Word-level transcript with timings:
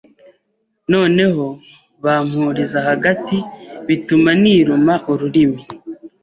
noneho 0.93 1.45
bampuriza 2.03 2.79
hagati 2.89 3.37
bituma 3.87 4.29
niruma 4.41 4.93
ururimi 5.11 5.61